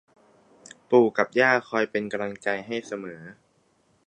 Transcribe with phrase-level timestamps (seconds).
[0.89, 3.21] ปู่กับย่าคอยเป็นกำลังใจให้เสมอ